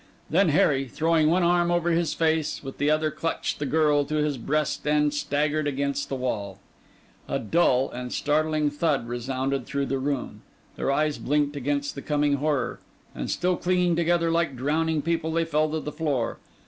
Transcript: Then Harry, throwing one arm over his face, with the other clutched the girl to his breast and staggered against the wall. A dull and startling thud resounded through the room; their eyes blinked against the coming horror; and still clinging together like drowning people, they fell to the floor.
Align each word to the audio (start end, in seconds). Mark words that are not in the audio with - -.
Then 0.31 0.49
Harry, 0.49 0.87
throwing 0.87 1.29
one 1.29 1.43
arm 1.43 1.69
over 1.69 1.91
his 1.91 2.15
face, 2.15 2.63
with 2.63 2.79
the 2.79 2.89
other 2.89 3.11
clutched 3.11 3.59
the 3.59 3.67
girl 3.67 4.03
to 4.05 4.15
his 4.15 4.39
breast 4.39 4.87
and 4.87 5.13
staggered 5.13 5.67
against 5.67 6.09
the 6.09 6.15
wall. 6.15 6.57
A 7.27 7.37
dull 7.37 7.91
and 7.91 8.11
startling 8.11 8.71
thud 8.71 9.07
resounded 9.07 9.67
through 9.67 9.85
the 9.85 9.99
room; 9.99 10.41
their 10.75 10.91
eyes 10.91 11.19
blinked 11.19 11.55
against 11.55 11.93
the 11.93 12.01
coming 12.01 12.37
horror; 12.37 12.79
and 13.13 13.29
still 13.29 13.55
clinging 13.57 13.95
together 13.95 14.31
like 14.31 14.55
drowning 14.55 15.03
people, 15.03 15.31
they 15.33 15.45
fell 15.45 15.69
to 15.69 15.79
the 15.79 15.91
floor. 15.91 16.39